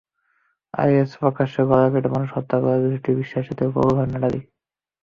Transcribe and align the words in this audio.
আইএসের 0.73 1.19
প্রকাশ্যে 1.21 1.61
গলা 1.69 1.87
কেটে 1.93 2.09
মানুষ 2.15 2.29
হত্যা 2.33 2.57
করার 2.61 2.81
বিষয়টি 2.83 3.09
বিশ্ববাসীকে 3.19 3.63
প্রবলভাবে 3.65 4.09
নাড়া 4.11 4.29
দেয়। 4.33 4.45